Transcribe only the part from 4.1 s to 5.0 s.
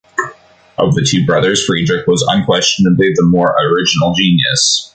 genius.